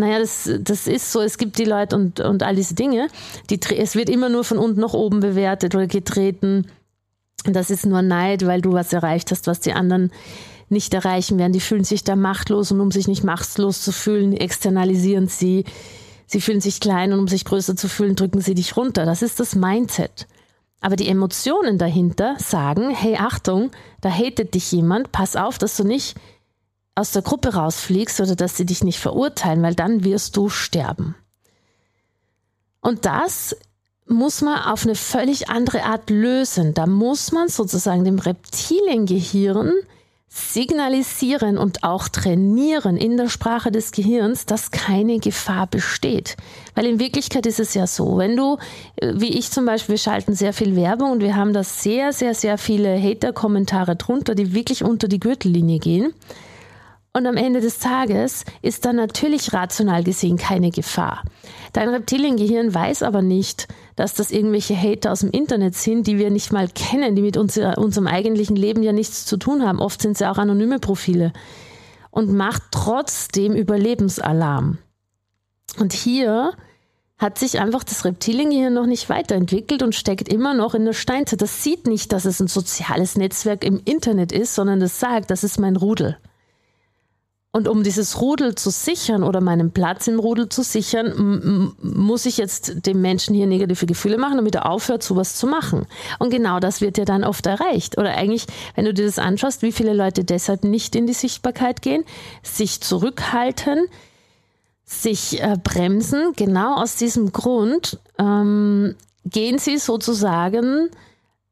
naja, 0.00 0.18
das, 0.18 0.50
das 0.60 0.86
ist 0.86 1.12
so, 1.12 1.20
es 1.20 1.38
gibt 1.38 1.58
die 1.58 1.64
Leute 1.64 1.96
und, 1.96 2.20
und 2.20 2.42
all 2.42 2.56
diese 2.56 2.74
Dinge. 2.74 3.08
Die, 3.48 3.60
es 3.76 3.94
wird 3.94 4.08
immer 4.08 4.28
nur 4.28 4.44
von 4.44 4.58
unten 4.58 4.80
nach 4.80 4.94
oben 4.94 5.20
bewertet 5.20 5.74
oder 5.74 5.86
getreten. 5.86 6.66
Das 7.44 7.70
ist 7.70 7.86
nur 7.86 8.02
Neid, 8.02 8.46
weil 8.46 8.60
du 8.60 8.72
was 8.72 8.92
erreicht 8.92 9.30
hast, 9.30 9.46
was 9.46 9.60
die 9.60 9.72
anderen 9.72 10.10
nicht 10.68 10.94
erreichen 10.94 11.38
werden. 11.38 11.52
Die 11.52 11.60
fühlen 11.60 11.84
sich 11.84 12.04
da 12.04 12.16
machtlos 12.16 12.72
und 12.72 12.80
um 12.80 12.90
sich 12.90 13.08
nicht 13.08 13.24
machtlos 13.24 13.82
zu 13.82 13.92
fühlen, 13.92 14.32
externalisieren 14.32 15.28
sie. 15.28 15.64
Sie 16.26 16.40
fühlen 16.40 16.60
sich 16.60 16.80
klein 16.80 17.12
und 17.12 17.20
um 17.20 17.28
sich 17.28 17.44
größer 17.44 17.76
zu 17.76 17.88
fühlen, 17.88 18.16
drücken 18.16 18.40
sie 18.40 18.54
dich 18.54 18.76
runter. 18.76 19.04
Das 19.04 19.22
ist 19.22 19.40
das 19.40 19.54
Mindset. 19.54 20.26
Aber 20.80 20.96
die 20.96 21.08
Emotionen 21.08 21.76
dahinter 21.76 22.36
sagen, 22.38 22.90
hey 22.90 23.16
Achtung, 23.16 23.70
da 24.00 24.10
hatet 24.10 24.54
dich 24.54 24.72
jemand, 24.72 25.12
pass 25.12 25.36
auf, 25.36 25.58
dass 25.58 25.76
du 25.76 25.84
nicht 25.84 26.16
aus 27.00 27.12
der 27.12 27.22
Gruppe 27.22 27.54
rausfliegst 27.54 28.20
oder 28.20 28.36
dass 28.36 28.56
sie 28.56 28.66
dich 28.66 28.84
nicht 28.84 28.98
verurteilen, 28.98 29.62
weil 29.62 29.74
dann 29.74 30.04
wirst 30.04 30.36
du 30.36 30.48
sterben. 30.48 31.16
Und 32.80 33.04
das 33.04 33.56
muss 34.06 34.42
man 34.42 34.58
auf 34.64 34.84
eine 34.84 34.94
völlig 34.94 35.48
andere 35.48 35.84
Art 35.84 36.10
lösen. 36.10 36.74
Da 36.74 36.86
muss 36.86 37.32
man 37.32 37.48
sozusagen 37.48 38.04
dem 38.04 38.18
Reptiliengehirn 38.18 39.72
signalisieren 40.32 41.58
und 41.58 41.82
auch 41.82 42.08
trainieren 42.08 42.96
in 42.96 43.16
der 43.16 43.28
Sprache 43.28 43.72
des 43.72 43.90
Gehirns, 43.90 44.46
dass 44.46 44.70
keine 44.70 45.18
Gefahr 45.18 45.66
besteht. 45.66 46.36
Weil 46.76 46.86
in 46.86 47.00
Wirklichkeit 47.00 47.46
ist 47.46 47.58
es 47.58 47.74
ja 47.74 47.88
so, 47.88 48.16
wenn 48.16 48.36
du, 48.36 48.56
wie 49.02 49.36
ich 49.36 49.50
zum 49.50 49.66
Beispiel, 49.66 49.94
wir 49.94 49.98
schalten 49.98 50.34
sehr 50.34 50.52
viel 50.52 50.76
Werbung 50.76 51.10
und 51.10 51.20
wir 51.20 51.34
haben 51.34 51.52
da 51.52 51.64
sehr, 51.64 52.12
sehr, 52.12 52.34
sehr 52.34 52.58
viele 52.58 52.96
Hater-Kommentare 52.96 53.96
drunter, 53.96 54.36
die 54.36 54.54
wirklich 54.54 54.84
unter 54.84 55.08
die 55.08 55.18
Gürtellinie 55.18 55.80
gehen. 55.80 56.14
Und 57.12 57.26
am 57.26 57.36
Ende 57.36 57.60
des 57.60 57.80
Tages 57.80 58.44
ist 58.62 58.84
da 58.84 58.92
natürlich 58.92 59.52
rational 59.52 60.04
gesehen 60.04 60.36
keine 60.36 60.70
Gefahr. 60.70 61.24
Dein 61.72 61.88
Reptiliengehirn 61.88 62.72
weiß 62.72 63.02
aber 63.02 63.20
nicht, 63.20 63.66
dass 63.96 64.14
das 64.14 64.30
irgendwelche 64.30 64.76
Hater 64.80 65.10
aus 65.10 65.20
dem 65.20 65.30
Internet 65.30 65.74
sind, 65.74 66.06
die 66.06 66.18
wir 66.18 66.30
nicht 66.30 66.52
mal 66.52 66.68
kennen, 66.68 67.16
die 67.16 67.22
mit 67.22 67.36
uns, 67.36 67.58
unserem 67.58 68.06
eigentlichen 68.06 68.54
Leben 68.54 68.84
ja 68.84 68.92
nichts 68.92 69.26
zu 69.26 69.38
tun 69.38 69.66
haben. 69.66 69.80
Oft 69.80 70.00
sind 70.00 70.18
sie 70.18 70.30
auch 70.30 70.38
anonyme 70.38 70.78
Profile. 70.78 71.32
Und 72.12 72.32
macht 72.32 72.62
trotzdem 72.70 73.54
Überlebensalarm. 73.54 74.78
Und 75.78 75.92
hier 75.92 76.52
hat 77.18 77.38
sich 77.38 77.60
einfach 77.60 77.84
das 77.84 78.04
Reptiliengehirn 78.04 78.72
noch 78.72 78.86
nicht 78.86 79.08
weiterentwickelt 79.08 79.82
und 79.82 79.94
steckt 79.94 80.32
immer 80.32 80.54
noch 80.54 80.74
in 80.74 80.84
der 80.84 80.92
Steinzeit. 80.92 81.42
Das 81.42 81.62
sieht 81.62 81.86
nicht, 81.86 82.12
dass 82.12 82.24
es 82.24 82.40
ein 82.40 82.48
soziales 82.48 83.16
Netzwerk 83.16 83.64
im 83.64 83.80
Internet 83.84 84.30
ist, 84.32 84.54
sondern 84.54 84.80
das 84.80 85.00
sagt, 85.00 85.30
das 85.30 85.44
ist 85.44 85.58
mein 85.58 85.76
Rudel. 85.76 86.16
Und 87.52 87.66
um 87.66 87.82
dieses 87.82 88.20
Rudel 88.20 88.54
zu 88.54 88.70
sichern 88.70 89.24
oder 89.24 89.40
meinen 89.40 89.72
Platz 89.72 90.06
im 90.06 90.20
Rudel 90.20 90.48
zu 90.48 90.62
sichern, 90.62 91.74
muss 91.82 92.24
ich 92.24 92.36
jetzt 92.36 92.86
dem 92.86 93.00
Menschen 93.00 93.34
hier 93.34 93.48
negative 93.48 93.86
Gefühle 93.86 94.18
machen, 94.18 94.36
damit 94.36 94.54
er 94.54 94.70
aufhört, 94.70 95.02
sowas 95.02 95.34
zu 95.34 95.48
machen. 95.48 95.86
Und 96.20 96.30
genau 96.30 96.60
das 96.60 96.80
wird 96.80 96.96
ja 96.96 97.04
dann 97.04 97.24
oft 97.24 97.46
erreicht. 97.46 97.98
Oder 97.98 98.16
eigentlich, 98.16 98.46
wenn 98.76 98.84
du 98.84 98.94
dir 98.94 99.04
das 99.04 99.18
anschaust, 99.18 99.62
wie 99.62 99.72
viele 99.72 99.94
Leute 99.94 100.22
deshalb 100.22 100.62
nicht 100.62 100.94
in 100.94 101.08
die 101.08 101.12
Sichtbarkeit 101.12 101.82
gehen, 101.82 102.04
sich 102.44 102.80
zurückhalten, 102.80 103.86
sich 104.84 105.42
äh, 105.42 105.56
bremsen, 105.62 106.32
genau 106.36 106.76
aus 106.76 106.96
diesem 106.96 107.32
Grund 107.32 107.98
ähm, 108.18 108.94
gehen 109.24 109.58
sie 109.58 109.78
sozusagen 109.78 110.88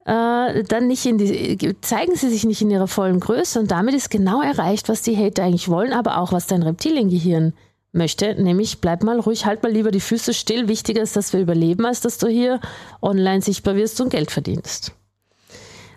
äh, 0.09 0.65
dann 0.65 0.87
nicht 0.87 1.05
in 1.05 1.19
die, 1.19 1.77
zeigen 1.83 2.17
sie 2.17 2.31
sich 2.31 2.45
nicht 2.45 2.62
in 2.62 2.71
ihrer 2.71 2.88
vollen 2.88 3.21
Größe 3.21 3.61
und 3.61 3.71
damit 3.71 3.95
ist 3.95 4.11
genau 4.11 4.41
erreicht, 4.41 4.88
was 4.88 5.03
die 5.03 5.17
Hater 5.17 5.45
eigentlich 5.45 5.69
wollen, 5.69 5.93
aber 5.93 6.17
auch 6.17 6.33
was 6.33 6.47
dein 6.47 6.62
Reptiliengehirn 6.62 7.53
möchte, 7.93 8.35
nämlich 8.43 8.81
bleib 8.81 9.03
mal 9.03 9.21
ruhig, 9.21 9.45
halt 9.45 9.62
mal 9.62 9.71
lieber 9.71 9.91
die 9.91 10.00
Füße 10.00 10.33
still. 10.33 10.67
Wichtiger 10.67 11.03
ist, 11.03 11.15
dass 11.15 11.35
wir 11.35 11.41
überleben, 11.41 11.85
als 11.85 12.00
dass 12.00 12.17
du 12.17 12.27
hier 12.27 12.59
online 13.03 13.43
sichtbar 13.43 13.77
wirst 13.77 14.00
und 14.00 14.09
Geld 14.09 14.31
verdienst. 14.31 14.93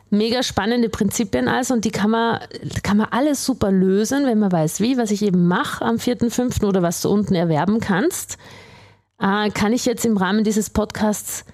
Mega 0.09 0.43
spannende 0.43 0.89
Prinzipien 0.89 1.47
also 1.47 1.73
und 1.73 1.85
die 1.85 1.91
kann 1.91 2.11
man, 2.11 2.41
kann 2.83 2.97
man 2.97 3.07
alles 3.11 3.45
super 3.45 3.71
lösen, 3.71 4.25
wenn 4.25 4.39
man 4.39 4.51
weiß 4.51 4.81
wie, 4.81 4.97
was 4.97 5.11
ich 5.11 5.21
eben 5.21 5.47
mache 5.47 5.85
am 5.85 5.95
4.5. 5.95 6.65
oder 6.65 6.81
was 6.81 7.01
du 7.01 7.09
unten 7.09 7.33
erwerben 7.33 7.79
kannst. 7.79 8.37
Äh, 9.21 9.51
kann 9.51 9.71
ich 9.71 9.85
jetzt 9.85 10.05
im 10.05 10.17
Rahmen 10.17 10.43
dieses 10.43 10.69
Podcasts 10.69 11.45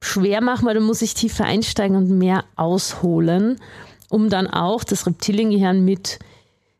schwer 0.00 0.40
machen, 0.40 0.66
weil 0.66 0.74
da 0.74 0.80
muss 0.80 1.02
ich 1.02 1.14
tiefer 1.14 1.44
einsteigen 1.44 1.96
und 1.96 2.10
mehr 2.10 2.44
ausholen, 2.56 3.60
um 4.08 4.30
dann 4.30 4.46
auch 4.46 4.82
das 4.84 5.06
Reptiliengehirn 5.06 5.84
mit, 5.84 6.18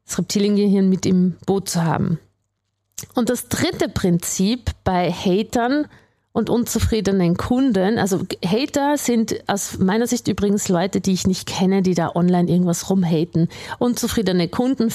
das 0.06 0.18
Reptiliengehirn 0.18 0.88
mit 0.88 1.06
im 1.06 1.36
Boot 1.46 1.68
zu 1.68 1.84
haben. 1.84 2.18
Und 3.14 3.30
das 3.30 3.48
dritte 3.48 3.88
Prinzip 3.88 4.70
bei 4.84 5.10
Hatern 5.10 5.86
und 6.32 6.48
unzufriedenen 6.48 7.36
Kunden, 7.36 7.98
also 7.98 8.20
Hater 8.44 8.96
sind 8.96 9.42
aus 9.48 9.78
meiner 9.78 10.06
Sicht 10.06 10.28
übrigens 10.28 10.68
Leute, 10.68 11.00
die 11.00 11.12
ich 11.12 11.26
nicht 11.26 11.46
kenne, 11.46 11.82
die 11.82 11.94
da 11.94 12.14
online 12.14 12.50
irgendwas 12.50 12.88
rumhaten. 12.88 13.48
Unzufriedene 13.78 14.48
Kunden 14.48 14.92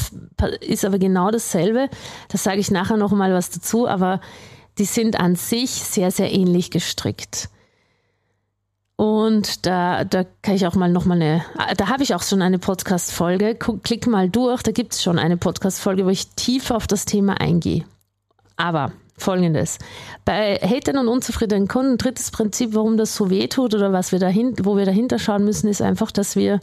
ist 0.61 0.85
aber 0.85 0.97
genau 0.97 1.31
dasselbe. 1.31 1.89
Da 2.29 2.37
sage 2.37 2.59
ich 2.59 2.71
nachher 2.71 2.97
noch 2.97 3.11
mal 3.11 3.33
was 3.33 3.49
dazu, 3.49 3.87
aber 3.87 4.21
die 4.77 4.85
sind 4.85 5.19
an 5.19 5.35
sich 5.35 5.71
sehr, 5.71 6.11
sehr 6.11 6.31
ähnlich 6.31 6.71
gestrickt. 6.71 7.49
Und 9.25 9.65
da, 9.65 10.03
da 10.03 10.23
kann 10.43 10.53
ich 10.53 10.67
auch 10.67 10.75
mal 10.75 10.91
noch 10.91 11.05
mal 11.05 11.15
eine, 11.15 11.43
da 11.77 11.87
habe 11.87 12.03
ich 12.03 12.13
auch 12.13 12.21
schon 12.21 12.43
eine 12.43 12.59
Podcast-Folge. 12.59 13.55
Klick 13.55 14.05
mal 14.05 14.29
durch, 14.29 14.61
da 14.61 14.71
gibt 14.71 14.93
es 14.93 15.01
schon 15.01 15.17
eine 15.17 15.35
Podcast-Folge, 15.35 16.05
wo 16.05 16.09
ich 16.09 16.27
tiefer 16.35 16.75
auf 16.75 16.85
das 16.85 17.05
Thema 17.05 17.41
eingehe. 17.41 17.85
Aber 18.55 18.91
folgendes: 19.17 19.79
Bei 20.25 20.57
Hatern 20.57 20.99
und 20.99 21.07
unzufriedenen 21.07 21.67
Kunden, 21.67 21.97
drittes 21.97 22.29
Prinzip, 22.29 22.75
warum 22.75 22.97
das 22.97 23.15
so 23.15 23.31
weh 23.31 23.47
tut 23.47 23.73
oder 23.73 23.91
was 23.91 24.11
wir 24.11 24.19
dahin, 24.19 24.53
wo 24.61 24.77
wir 24.77 24.85
dahinter 24.85 25.17
schauen 25.17 25.43
müssen, 25.43 25.69
ist 25.69 25.81
einfach, 25.81 26.11
dass 26.11 26.35
wir 26.35 26.59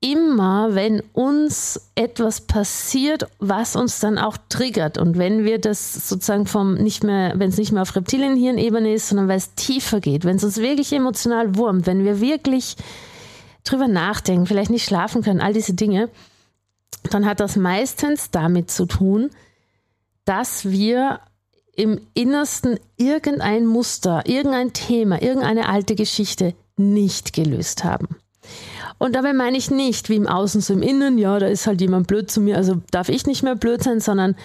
immer, 0.00 0.74
wenn 0.74 1.00
uns 1.12 1.90
etwas 1.94 2.42
passiert, 2.42 3.28
was 3.38 3.76
uns 3.76 3.98
dann 3.98 4.18
auch 4.18 4.36
triggert 4.48 4.98
und 4.98 5.16
wenn 5.16 5.44
wir 5.44 5.58
das 5.58 6.08
sozusagen 6.08 6.46
vom 6.46 6.74
nicht 6.74 7.02
mehr, 7.02 7.32
wenn 7.36 7.48
es 7.48 7.56
nicht 7.56 7.72
mehr 7.72 7.82
auf 7.82 7.96
Reptilienhirnebene 7.96 8.92
ist, 8.92 9.08
sondern 9.08 9.28
weil 9.28 9.38
es 9.38 9.54
tiefer 9.54 10.00
geht, 10.00 10.24
wenn 10.24 10.36
es 10.36 10.44
uns 10.44 10.58
wirklich 10.58 10.92
emotional 10.92 11.56
wurmt, 11.56 11.86
wenn 11.86 12.04
wir 12.04 12.20
wirklich 12.20 12.76
drüber 13.64 13.88
nachdenken, 13.88 14.46
vielleicht 14.46 14.70
nicht 14.70 14.84
schlafen 14.84 15.22
können, 15.22 15.40
all 15.40 15.54
diese 15.54 15.74
Dinge, 15.74 16.10
dann 17.10 17.26
hat 17.26 17.40
das 17.40 17.56
meistens 17.56 18.30
damit 18.30 18.70
zu 18.70 18.86
tun, 18.86 19.30
dass 20.24 20.70
wir 20.70 21.20
im 21.74 22.00
Innersten 22.14 22.78
irgendein 22.96 23.66
Muster, 23.66 24.22
irgendein 24.26 24.72
Thema, 24.72 25.20
irgendeine 25.20 25.68
alte 25.68 25.94
Geschichte 25.94 26.54
nicht 26.76 27.32
gelöst 27.32 27.84
haben. 27.84 28.08
Und 28.98 29.14
dabei 29.14 29.32
meine 29.32 29.58
ich 29.58 29.70
nicht, 29.70 30.08
wie 30.08 30.16
im 30.16 30.26
Außen 30.26 30.60
so 30.60 30.72
im 30.72 30.82
Innen, 30.82 31.18
ja, 31.18 31.38
da 31.38 31.46
ist 31.46 31.66
halt 31.66 31.80
jemand 31.80 32.06
blöd 32.06 32.30
zu 32.30 32.40
mir, 32.40 32.56
also 32.56 32.80
darf 32.90 33.08
ich 33.08 33.26
nicht 33.26 33.42
mehr 33.42 33.54
blöd 33.54 33.82
sein, 33.82 34.00
sondern 34.00 34.36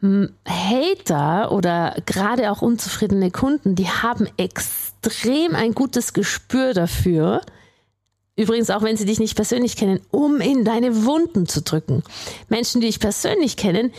hm, 0.00 0.30
Hater 0.46 1.52
oder 1.52 1.96
gerade 2.04 2.50
auch 2.50 2.60
unzufriedene 2.60 3.30
Kunden, 3.30 3.74
die 3.74 3.88
haben 3.88 4.28
extrem 4.36 5.54
ein 5.54 5.72
gutes 5.72 6.12
Gespür 6.12 6.74
dafür, 6.74 7.40
übrigens 8.36 8.68
auch 8.68 8.82
wenn 8.82 8.96
sie 8.96 9.06
dich 9.06 9.20
nicht 9.20 9.36
persönlich 9.36 9.76
kennen, 9.76 10.00
um 10.10 10.40
in 10.40 10.64
deine 10.64 11.04
Wunden 11.04 11.46
zu 11.46 11.62
drücken. 11.62 12.02
Menschen, 12.48 12.82
die 12.82 12.88
dich 12.88 13.00
persönlich 13.00 13.56
kennen, 13.56 13.92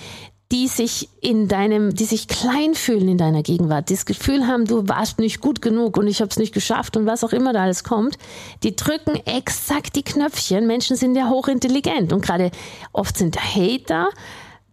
die 0.52 0.68
sich 0.68 1.10
in 1.22 1.48
deinem, 1.48 1.96
die 1.96 2.06
sich 2.06 2.28
klein 2.28 2.76
fühlen 2.76 3.08
in 3.08 3.18
deiner 3.18 3.42
Gegenwart, 3.42 3.90
die 3.90 3.96
das 3.96 4.06
Gefühl 4.06 4.46
haben, 4.46 4.66
du 4.66 4.88
warst 4.88 5.18
nicht 5.18 5.42
gut 5.42 5.62
genug 5.62 5.98
und 5.98 6.08
ich 6.08 6.22
habe 6.22 6.30
es 6.30 6.38
nicht 6.38 6.54
geschafft 6.54 6.96
und 6.98 7.08
was 7.08 7.24
auch 7.24 7.34
immer 7.34 7.52
da 7.52 7.64
alles 7.64 7.84
kommt, 7.84 8.18
die 8.64 8.76
drücken 8.76 9.16
exakt 9.26 9.96
die 9.96 10.04
Knöpfchen. 10.04 10.68
Menschen 10.68 10.96
sind 10.96 11.16
ja 11.16 11.30
hochintelligent 11.30 12.14
und 12.14 12.22
gerade 12.22 12.52
oft 12.94 13.18
sind 13.18 13.38
Hater 13.38 14.10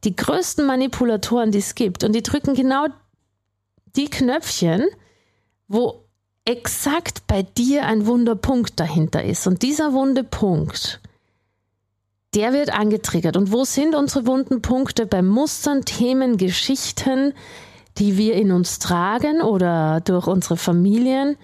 die 0.05 0.15
größten 0.15 0.67
Manipulatoren, 0.67 1.53
die 1.53 1.59
es 1.59 1.75
gibt 1.75 2.05
und 2.05 2.13
die 2.13 2.23
drücken 2.23 2.55
genau 2.55 2.87
die 3.97 4.11
Knöpfchen, 4.11 4.85
wo 5.69 6.05
exakt 6.45 7.27
bei 7.27 7.43
dir 7.43 7.87
ein 7.87 8.07
Wunderpunkt 8.07 8.79
dahinter 8.79 9.23
ist 9.25 9.47
und 9.47 9.63
dieser 9.63 9.93
Wunderpunkt 9.93 11.01
der 12.35 12.53
wird 12.53 12.73
angetriggert. 12.73 13.37
Und 13.37 13.53
wo 13.53 13.65
sind 13.65 13.95
unsere 13.95 14.27
wunden 14.27 14.63
Punkte 14.63 15.07
bei 15.07 15.23
Mustern, 15.23 15.85
Themen, 15.85 16.37
Geschichten, 16.39 17.35
die 17.99 18.17
wir 18.17 18.35
in 18.35 18.53
uns 18.53 18.79
tragen 18.79 19.43
oder 19.43 20.01
durch 20.01 20.27
unsere 20.27 20.57
Familien 20.57 21.37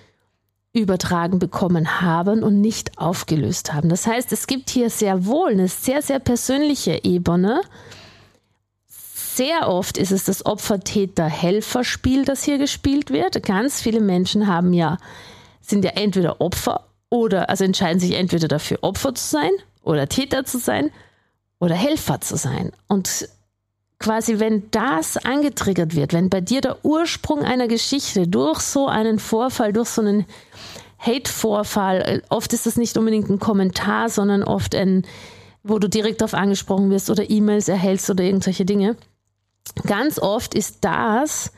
übertragen 0.72 1.38
bekommen 1.38 2.00
haben 2.00 2.42
und 2.42 2.60
nicht 2.60 2.98
aufgelöst 2.98 3.72
haben. 3.72 3.88
Das 3.88 4.06
heißt, 4.06 4.32
es 4.32 4.46
gibt 4.46 4.70
hier 4.70 4.90
sehr 4.90 5.26
wohl 5.26 5.50
eine 5.50 5.68
sehr, 5.68 6.02
sehr 6.02 6.20
persönliche 6.20 7.04
Ebene. 7.04 7.60
Sehr 8.86 9.68
oft 9.68 9.98
ist 9.98 10.10
es 10.10 10.24
das 10.24 10.44
Opfer-Täter-Helfer-Spiel, 10.44 12.24
das 12.24 12.44
hier 12.44 12.58
gespielt 12.58 13.10
wird. 13.10 13.42
Ganz 13.42 13.80
viele 13.80 14.00
Menschen 14.00 14.46
haben 14.46 14.72
ja, 14.72 14.98
sind 15.60 15.84
ja 15.84 15.92
entweder 15.92 16.40
Opfer 16.40 16.86
oder, 17.10 17.48
also 17.48 17.64
entscheiden 17.64 18.00
sich 18.00 18.14
entweder 18.14 18.48
dafür, 18.48 18.78
Opfer 18.82 19.14
zu 19.14 19.24
sein 19.24 19.50
oder 19.82 20.08
Täter 20.08 20.44
zu 20.44 20.58
sein 20.58 20.90
oder 21.58 21.74
Helfer 21.74 22.20
zu 22.20 22.36
sein. 22.36 22.72
Und 22.86 23.28
quasi, 23.98 24.38
wenn 24.38 24.70
das 24.70 25.16
angetriggert 25.16 25.94
wird, 25.94 26.12
wenn 26.12 26.30
bei 26.30 26.40
dir 26.40 26.60
der 26.60 26.84
Ursprung 26.84 27.42
einer 27.42 27.68
Geschichte 27.68 28.28
durch 28.28 28.60
so 28.60 28.86
einen 28.86 29.18
Vorfall, 29.18 29.72
durch 29.72 29.88
so 29.88 30.02
einen 30.02 30.26
Hate-Vorfall, 30.98 32.00
äh, 32.02 32.20
oft 32.28 32.52
ist 32.52 32.66
das 32.66 32.76
nicht 32.76 32.96
unbedingt 32.96 33.28
ein 33.28 33.38
Kommentar, 33.38 34.08
sondern 34.08 34.42
oft 34.42 34.74
ein, 34.74 35.04
wo 35.62 35.78
du 35.78 35.88
direkt 35.88 36.20
darauf 36.20 36.34
angesprochen 36.34 36.90
wirst 36.90 37.10
oder 37.10 37.28
E-Mails 37.28 37.68
erhältst 37.68 38.10
oder 38.10 38.24
irgendwelche 38.24 38.64
Dinge. 38.64 38.96
Ganz 39.86 40.18
oft 40.18 40.54
ist 40.54 40.78
das 40.80 41.52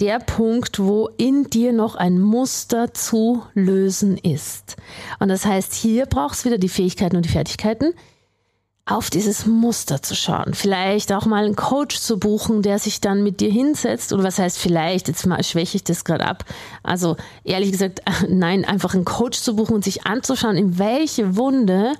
der 0.00 0.18
Punkt, 0.18 0.78
wo 0.78 1.08
in 1.16 1.44
dir 1.44 1.72
noch 1.72 1.94
ein 1.94 2.18
Muster 2.18 2.94
zu 2.94 3.42
lösen 3.54 4.16
ist. 4.16 4.76
Und 5.18 5.28
das 5.28 5.44
heißt, 5.44 5.74
hier 5.74 6.06
brauchst 6.06 6.42
du 6.42 6.46
wieder 6.46 6.58
die 6.58 6.68
Fähigkeiten 6.68 7.16
und 7.16 7.24
die 7.24 7.30
Fertigkeiten, 7.30 7.92
auf 8.86 9.08
dieses 9.08 9.46
Muster 9.46 10.02
zu 10.02 10.16
schauen. 10.16 10.54
Vielleicht 10.54 11.12
auch 11.12 11.24
mal 11.24 11.44
einen 11.44 11.54
Coach 11.54 11.98
zu 12.00 12.18
buchen, 12.18 12.62
der 12.62 12.78
sich 12.78 13.00
dann 13.00 13.22
mit 13.22 13.40
dir 13.40 13.50
hinsetzt. 13.50 14.12
Oder 14.12 14.24
was 14.24 14.38
heißt 14.38 14.58
vielleicht? 14.58 15.06
Jetzt 15.06 15.26
mal 15.26 15.44
schwäche 15.44 15.76
ich 15.76 15.84
das 15.84 16.04
gerade 16.04 16.26
ab. 16.26 16.44
Also 16.82 17.16
ehrlich 17.44 17.70
gesagt, 17.70 18.00
nein, 18.28 18.64
einfach 18.64 18.94
einen 18.94 19.04
Coach 19.04 19.38
zu 19.38 19.54
buchen 19.54 19.74
und 19.74 19.84
sich 19.84 20.06
anzuschauen, 20.06 20.56
in 20.56 20.78
welche 20.78 21.36
Wunde 21.36 21.92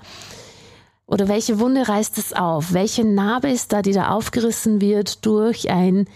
oder 1.07 1.28
welche 1.28 1.61
Wunde 1.61 1.88
reißt 1.88 2.19
es 2.19 2.33
auf? 2.33 2.73
Welche 2.73 3.04
Narbe 3.04 3.50
ist 3.50 3.73
da, 3.73 3.83
die 3.83 3.92
da 3.92 4.11
aufgerissen 4.11 4.80
wird 4.80 5.25
durch 5.26 5.71
ein 5.71 6.07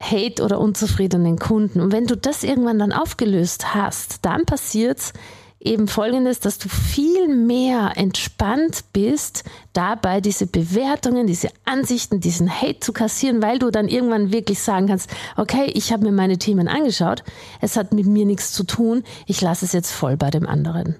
Hate 0.00 0.42
oder 0.42 0.60
unzufriedenen 0.60 1.38
Kunden. 1.38 1.80
Und 1.80 1.92
wenn 1.92 2.06
du 2.06 2.16
das 2.16 2.44
irgendwann 2.44 2.78
dann 2.78 2.92
aufgelöst 2.92 3.74
hast, 3.74 4.24
dann 4.24 4.44
passiert's 4.44 5.12
eben 5.60 5.88
folgendes, 5.88 6.38
dass 6.40 6.58
du 6.58 6.68
viel 6.68 7.28
mehr 7.28 7.92
entspannt 7.96 8.84
bist, 8.92 9.44
dabei 9.72 10.20
diese 10.20 10.46
Bewertungen, 10.46 11.26
diese 11.26 11.48
Ansichten, 11.64 12.20
diesen 12.20 12.48
Hate 12.48 12.80
zu 12.80 12.92
kassieren, 12.92 13.42
weil 13.42 13.58
du 13.58 13.70
dann 13.70 13.88
irgendwann 13.88 14.32
wirklich 14.32 14.60
sagen 14.60 14.86
kannst, 14.86 15.10
okay, 15.36 15.66
ich 15.74 15.92
habe 15.92 16.04
mir 16.04 16.12
meine 16.12 16.38
Themen 16.38 16.68
angeschaut, 16.68 17.24
es 17.60 17.76
hat 17.76 17.92
mit 17.92 18.06
mir 18.06 18.24
nichts 18.24 18.52
zu 18.52 18.64
tun, 18.64 19.02
ich 19.26 19.40
lasse 19.40 19.64
es 19.64 19.72
jetzt 19.72 19.90
voll 19.90 20.16
bei 20.16 20.30
dem 20.30 20.46
anderen. 20.46 20.96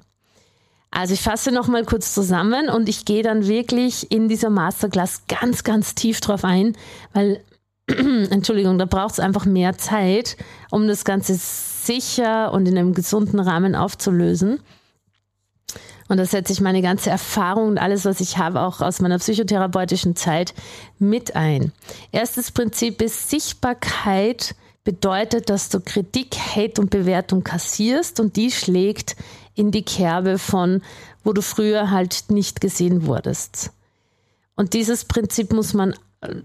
Also 0.91 1.15
ich 1.15 1.21
fasse 1.21 1.53
nochmal 1.53 1.85
kurz 1.85 2.15
zusammen 2.15 2.69
und 2.69 2.89
ich 2.89 3.05
gehe 3.05 3.23
dann 3.23 3.47
wirklich 3.47 4.11
in 4.11 4.29
dieser 4.29 4.51
Masterclass 4.51 5.23
ganz, 5.29 5.63
ganz 5.63 5.95
tief 5.95 6.21
drauf 6.21 6.45
ein, 6.45 6.77
weil, 7.13 7.45
Entschuldigung, 8.31 8.79
da 8.79 8.85
braucht 8.85 9.15
es 9.15 9.21
einfach 9.21 9.47
mehr 9.47 9.79
Zeit, 9.79 10.37
um 10.71 10.87
das 10.87 11.05
Ganze 11.05 11.37
sicher 11.37 12.53
und 12.53 12.69
in 12.69 12.77
einem 12.77 12.95
gesunden 12.95 13.41
Rahmen 13.41 13.75
aufzulösen. 13.75 14.61
Und 16.09 16.17
da 16.17 16.25
setze 16.25 16.53
ich 16.53 16.61
meine 16.61 16.81
ganze 16.81 17.11
Erfahrung 17.11 17.69
und 17.69 17.79
alles, 17.79 18.05
was 18.05 18.21
ich 18.21 18.39
habe, 18.39 18.61
auch 18.61 18.81
aus 18.81 19.01
meiner 19.01 19.19
psychotherapeutischen 19.19 20.17
Zeit 20.17 20.55
mit 20.99 21.37
ein. 21.37 21.73
Erstes 22.13 22.51
Prinzip 22.51 23.03
ist 23.03 23.29
Sichtbarkeit 23.29 24.55
bedeutet, 24.85 25.51
dass 25.51 25.69
du 25.69 25.81
Kritik, 25.81 26.35
Hate 26.35 26.81
und 26.81 26.89
Bewertung 26.89 27.45
kassierst 27.45 28.21
und 28.21 28.37
die 28.37 28.51
schlägt 28.51 29.17
in 29.55 29.71
die 29.71 29.85
Kerbe 29.85 30.39
von, 30.39 30.83
wo 31.25 31.35
du 31.35 31.43
früher 31.43 31.91
halt 31.91 32.25
nicht 32.29 32.63
gesehen 32.63 33.07
wurdest. 33.07 33.71
Und 34.57 34.73
dieses 34.73 35.05
Prinzip 35.05 35.53
muss 35.53 35.75
man 35.75 35.95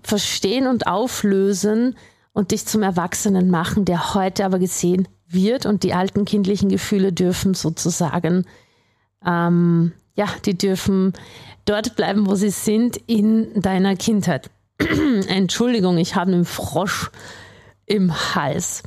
verstehen 0.04 0.68
und 0.68 0.88
auflösen 0.88 1.96
und 2.34 2.52
dich 2.52 2.66
zum 2.66 2.84
Erwachsenen 2.84 3.50
machen, 3.50 3.86
der 3.86 4.14
heute 4.14 4.46
aber 4.46 4.60
gesehen 4.60 5.08
wird 5.28 5.66
und 5.66 5.84
die 5.84 5.94
alten 5.94 6.26
kindlichen 6.26 6.70
Gefühle 6.70 7.12
dürfen 7.12 7.54
sozusagen, 7.54 8.46
ähm, 9.26 9.94
ja, 10.16 10.28
die 10.46 10.58
dürfen 10.58 11.14
dort 11.66 11.96
bleiben, 11.96 12.28
wo 12.28 12.36
sie 12.36 12.50
sind 12.50 12.98
in 13.08 13.62
deiner 13.62 13.96
Kindheit. 13.96 14.50
Entschuldigung, 15.28 15.98
ich 15.98 16.16
habe 16.16 16.32
einen 16.32 16.46
Frosch 16.46 17.10
im 17.86 18.36
Hals. 18.36 18.84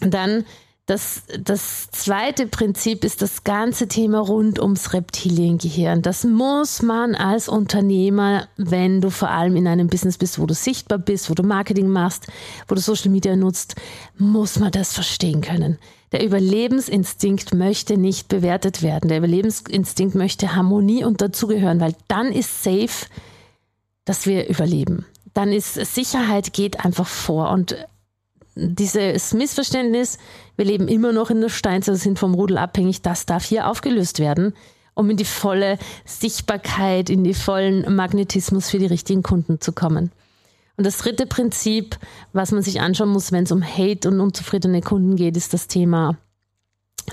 Dann 0.00 0.44
das, 0.90 1.22
das 1.38 1.88
zweite 1.92 2.48
Prinzip 2.48 3.04
ist 3.04 3.22
das 3.22 3.44
ganze 3.44 3.86
Thema 3.86 4.18
rund 4.18 4.58
ums 4.58 4.92
Reptiliengehirn. 4.92 6.02
Das 6.02 6.24
muss 6.24 6.82
man 6.82 7.14
als 7.14 7.48
Unternehmer, 7.48 8.48
wenn 8.56 9.00
du 9.00 9.10
vor 9.10 9.30
allem 9.30 9.54
in 9.54 9.68
einem 9.68 9.86
Business 9.86 10.18
bist, 10.18 10.40
wo 10.40 10.46
du 10.46 10.54
sichtbar 10.54 10.98
bist, 10.98 11.30
wo 11.30 11.34
du 11.34 11.44
Marketing 11.44 11.86
machst, 11.86 12.26
wo 12.66 12.74
du 12.74 12.80
Social 12.80 13.12
Media 13.12 13.36
nutzt, 13.36 13.76
muss 14.18 14.58
man 14.58 14.72
das 14.72 14.92
verstehen 14.92 15.42
können. 15.42 15.78
Der 16.10 16.24
Überlebensinstinkt 16.24 17.54
möchte 17.54 17.96
nicht 17.96 18.26
bewertet 18.26 18.82
werden. 18.82 19.08
Der 19.08 19.18
Überlebensinstinkt 19.18 20.16
möchte 20.16 20.56
Harmonie 20.56 21.04
und 21.04 21.20
dazugehören, 21.20 21.78
weil 21.78 21.94
dann 22.08 22.32
ist 22.32 22.64
safe, 22.64 23.06
dass 24.04 24.26
wir 24.26 24.48
überleben. 24.48 25.06
Dann 25.34 25.52
ist 25.52 25.74
Sicherheit 25.74 26.52
geht 26.52 26.84
einfach 26.84 27.06
vor 27.06 27.50
und 27.50 27.76
dieses 28.54 29.32
Missverständnis, 29.32 30.18
wir 30.56 30.64
leben 30.64 30.88
immer 30.88 31.12
noch 31.12 31.30
in 31.30 31.40
der 31.40 31.48
Steinzeit, 31.48 31.96
sind 31.96 32.18
vom 32.18 32.34
Rudel 32.34 32.58
abhängig, 32.58 33.02
das 33.02 33.26
darf 33.26 33.44
hier 33.44 33.68
aufgelöst 33.68 34.18
werden, 34.18 34.54
um 34.94 35.08
in 35.10 35.16
die 35.16 35.24
volle 35.24 35.78
Sichtbarkeit, 36.04 37.10
in 37.10 37.24
die 37.24 37.34
vollen 37.34 37.94
Magnetismus 37.94 38.70
für 38.70 38.78
die 38.78 38.86
richtigen 38.86 39.22
Kunden 39.22 39.60
zu 39.60 39.72
kommen. 39.72 40.10
Und 40.76 40.84
das 40.84 40.98
dritte 40.98 41.26
Prinzip, 41.26 41.98
was 42.32 42.52
man 42.52 42.62
sich 42.62 42.80
anschauen 42.80 43.10
muss, 43.10 43.32
wenn 43.32 43.44
es 43.44 43.52
um 43.52 43.62
Hate 43.62 44.08
und 44.08 44.20
unzufriedene 44.20 44.80
Kunden 44.80 45.16
geht, 45.16 45.36
ist 45.36 45.52
das 45.52 45.68
Thema 45.68 46.16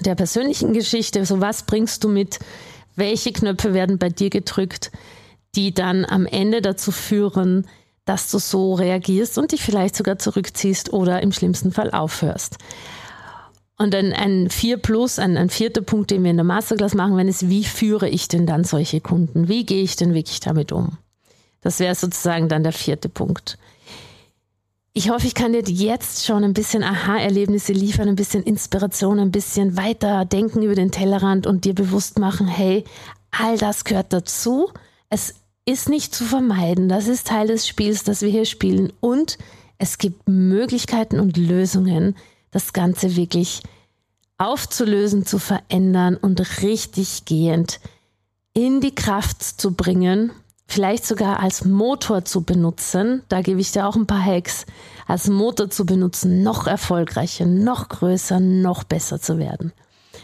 der 0.02 0.16
persönlichen 0.16 0.74
Geschichte. 0.74 1.26
So 1.26 1.42
was 1.42 1.64
bringst 1.64 2.04
du 2.04 2.10
mit? 2.10 2.40
Welche 2.96 3.32
Knöpfe 3.32 3.74
werden 3.74 3.98
bei 3.98 4.10
dir 4.10 4.30
gedrückt, 4.30 4.92
die 5.56 5.74
dann 5.74 6.06
am 6.06 6.26
Ende 6.26 6.62
dazu 6.62 6.92
führen, 6.92 7.68
dass 8.08 8.32
du 8.32 8.40
so 8.40 8.74
reagierst 8.74 9.38
und 9.38 9.52
dich 9.52 9.62
vielleicht 9.62 9.96
sogar 9.96 10.18
zurückziehst 10.18 10.94
oder 10.94 11.22
im 11.22 11.32
schlimmsten 11.32 11.72
Fall 11.72 11.92
aufhörst. 11.92 12.58
Und 13.78 13.94
ein, 13.94 14.14
ein 14.14 14.50
vier 14.50 14.78
plus, 14.78 15.20
ein, 15.20 15.38
ein 15.38 15.50
vierter 15.50 15.82
Punkt, 15.82 16.10
den 16.10 16.24
wir 16.24 16.32
in 16.32 16.38
der 16.38 16.44
Masterclass 16.44 16.96
machen 16.96 17.16
wenn 17.16 17.28
ist, 17.28 17.50
wie 17.50 17.64
führe 17.64 18.10
ich 18.10 18.28
denn 18.28 18.48
dann 18.48 18.64
solche 18.64 19.02
Kunden? 19.02 19.50
Wie 19.50 19.66
gehe 19.66 19.84
ich 19.84 19.96
denn 19.96 20.16
wirklich 20.16 20.40
damit 20.40 20.72
um? 20.72 20.98
Das 21.62 21.80
wäre 21.80 21.94
sozusagen 21.94 22.50
dann 22.50 22.64
der 22.64 22.74
vierte 22.74 23.10
Punkt. 23.10 23.60
Ich 24.94 25.12
hoffe, 25.12 25.28
ich 25.28 25.36
kann 25.36 25.54
dir 25.54 25.62
jetzt 25.62 26.26
schon 26.26 26.44
ein 26.44 26.54
bisschen 26.54 26.82
Aha-Erlebnisse 26.82 27.74
liefern, 27.74 28.08
ein 28.08 28.16
bisschen 28.16 28.42
Inspiration, 28.42 29.20
ein 29.20 29.32
bisschen 29.32 29.78
weiter 29.78 30.26
denken 30.26 30.64
über 30.64 30.74
den 30.74 30.92
Tellerrand 30.92 31.46
und 31.46 31.66
dir 31.66 31.76
bewusst 31.76 32.18
machen, 32.18 32.48
hey, 32.48 32.84
all 33.30 33.58
das 33.60 33.84
gehört 33.84 34.12
dazu. 34.12 34.72
Es 35.10 35.36
ist 35.68 35.90
nicht 35.90 36.16
zu 36.16 36.24
vermeiden. 36.24 36.88
Das 36.88 37.08
ist 37.08 37.28
Teil 37.28 37.48
des 37.48 37.68
Spiels, 37.68 38.04
das 38.04 38.22
wir 38.22 38.30
hier 38.30 38.46
spielen. 38.46 38.94
Und 39.02 39.38
es 39.78 39.98
gibt 39.98 40.28
Möglichkeiten 40.28 41.20
und 41.20 41.36
Lösungen, 41.36 42.16
das 42.52 42.72
Ganze 42.72 43.18
wirklich 43.18 43.62
aufzulösen, 44.38 45.26
zu 45.26 45.40
verändern 45.40 46.16
und 46.16 46.62
richtig 46.62 47.26
gehend 47.26 47.82
in 48.54 48.80
die 48.80 48.96
Kraft 48.96 49.44
zu 49.44 49.74
bringen, 49.74 50.32
vielleicht 50.68 51.06
sogar 51.06 51.42
als 51.42 51.66
Motor 51.66 52.24
zu 52.24 52.44
benutzen. 52.44 53.24
Da 53.28 53.42
gebe 53.42 53.60
ich 53.60 53.72
dir 53.72 53.88
auch 53.88 53.96
ein 53.96 54.08
paar 54.08 54.24
Hacks, 54.24 54.66
als 55.06 55.28
Motor 55.28 55.70
zu 55.70 55.86
benutzen, 55.86 56.44
noch 56.44 56.66
erfolgreicher, 56.66 57.46
noch 57.46 57.90
größer, 57.90 58.40
noch 58.40 58.86
besser 58.86 59.20
zu 59.20 59.38
werden. 59.38 59.74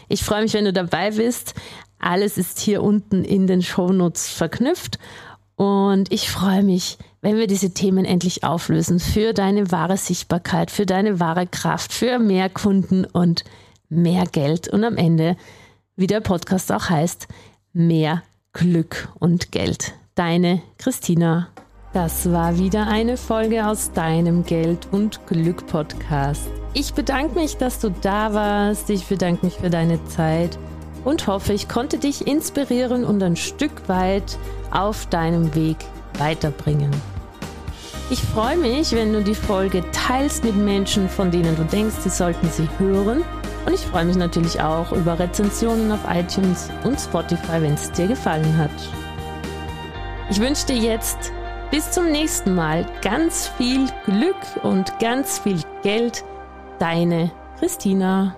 Ich 0.08 0.24
freue 0.24 0.42
mich, 0.42 0.54
wenn 0.54 0.64
du 0.64 0.72
dabei 0.72 1.10
bist. 1.10 1.54
Alles 1.98 2.38
ist 2.38 2.60
hier 2.60 2.82
unten 2.82 3.24
in 3.24 3.46
den 3.46 3.62
Shownotes 3.62 4.28
verknüpft 4.28 4.98
und 5.56 6.12
ich 6.12 6.30
freue 6.30 6.62
mich, 6.62 6.98
wenn 7.20 7.36
wir 7.36 7.46
diese 7.46 7.72
Themen 7.72 8.04
endlich 8.04 8.44
auflösen 8.44 8.98
für 8.98 9.32
deine 9.32 9.70
wahre 9.70 9.96
Sichtbarkeit, 9.96 10.70
für 10.70 10.86
deine 10.86 11.20
wahre 11.20 11.46
Kraft, 11.46 11.92
für 11.92 12.18
mehr 12.18 12.48
Kunden 12.50 13.04
und 13.04 13.44
mehr 13.88 14.24
Geld. 14.26 14.68
Und 14.68 14.84
am 14.84 14.96
Ende, 14.96 15.36
wie 15.96 16.08
der 16.08 16.20
Podcast 16.20 16.72
auch 16.72 16.90
heißt, 16.90 17.28
mehr 17.72 18.22
Glück 18.52 19.08
und 19.18 19.52
Geld. 19.52 19.94
Deine 20.14 20.62
Christina. 20.78 21.48
Das 21.92 22.30
war 22.32 22.58
wieder 22.58 22.88
eine 22.88 23.16
Folge 23.16 23.66
aus 23.66 23.92
deinem 23.92 24.44
Geld 24.44 24.88
und 24.90 25.24
Glück 25.28 25.66
Podcast. 25.68 26.48
Ich 26.72 26.92
bedanke 26.92 27.38
mich, 27.38 27.56
dass 27.56 27.78
du 27.78 27.90
da 27.90 28.34
warst. 28.34 28.90
Ich 28.90 29.04
bedanke 29.04 29.46
mich 29.46 29.54
für 29.54 29.70
deine 29.70 30.04
Zeit 30.06 30.58
und 31.04 31.26
hoffe, 31.26 31.52
ich 31.52 31.68
konnte 31.68 31.98
dich 31.98 32.26
inspirieren 32.26 33.04
und 33.04 33.22
ein 33.22 33.36
Stück 33.36 33.88
weit 33.88 34.38
auf 34.70 35.06
deinem 35.06 35.54
Weg 35.54 35.76
weiterbringen. 36.18 36.90
Ich 38.10 38.20
freue 38.20 38.56
mich, 38.56 38.92
wenn 38.92 39.12
du 39.12 39.22
die 39.22 39.34
Folge 39.34 39.82
teilst 39.92 40.44
mit 40.44 40.56
Menschen, 40.56 41.08
von 41.08 41.30
denen 41.30 41.56
du 41.56 41.64
denkst, 41.64 41.96
sie 42.00 42.10
sollten 42.10 42.48
sie 42.50 42.68
hören. 42.78 43.24
Und 43.64 43.72
ich 43.72 43.80
freue 43.80 44.04
mich 44.04 44.16
natürlich 44.16 44.60
auch 44.60 44.92
über 44.92 45.18
Rezensionen 45.18 45.90
auf 45.90 46.00
iTunes 46.08 46.68
und 46.84 47.00
Spotify, 47.00 47.62
wenn 47.62 47.74
es 47.74 47.90
dir 47.92 48.06
gefallen 48.06 48.58
hat. 48.58 48.70
Ich 50.30 50.38
wünsche 50.38 50.66
dir 50.66 50.76
jetzt 50.76 51.32
bis 51.70 51.90
zum 51.90 52.10
nächsten 52.10 52.54
Mal 52.54 52.86
ganz 53.00 53.48
viel 53.56 53.86
Glück 54.04 54.36
und 54.62 54.98
ganz 55.00 55.38
viel 55.38 55.60
Geld. 55.82 56.24
Deine 56.78 57.30
Christina. 57.58 58.36